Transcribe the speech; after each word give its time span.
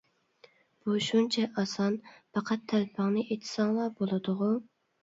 بۇ 0.85 0.95
شۇنچە 1.09 1.45
ئاسان، 1.63 1.99
پەقەت 2.09 2.67
تەلىپىڭنى 2.73 3.29
ئېيتساڭلا 3.31 3.89
بولىدىغۇ! 4.03 4.55